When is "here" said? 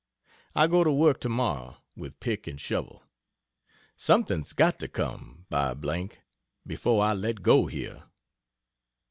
7.67-8.05